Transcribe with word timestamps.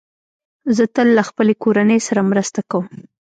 زه 0.75 0.83
تل 0.95 1.07
له 1.17 1.23
خپلې 1.29 1.53
کورنۍ 1.63 1.99
سره 2.07 2.27
مرسته 2.31 2.59
کوم. 2.71 2.85